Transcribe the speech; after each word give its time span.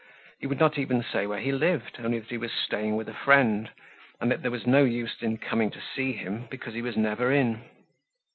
He 0.39 0.47
would 0.47 0.59
not 0.59 0.79
even 0.79 1.03
say 1.03 1.27
where 1.27 1.37
he 1.37 1.51
lived, 1.51 1.97
only 1.99 2.17
that 2.17 2.31
he 2.31 2.37
was 2.39 2.51
staying 2.51 2.95
with 2.95 3.07
a 3.07 3.13
friend 3.13 3.69
and 4.19 4.31
there 4.31 4.49
was 4.49 4.65
no 4.65 4.83
use 4.83 5.17
in 5.21 5.37
coming 5.37 5.69
to 5.69 5.79
see 5.95 6.13
him 6.13 6.47
because 6.49 6.73
he 6.73 6.81
was 6.81 6.97
never 6.97 7.31
in. 7.31 7.61